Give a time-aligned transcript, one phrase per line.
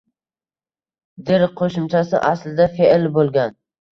[1.27, 3.55] “-dir” qo‘shimchasi aslida fe’l bo‘lgan.